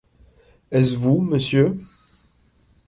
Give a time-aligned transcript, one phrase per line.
[0.71, 1.77] Est-ce vous, monsieur?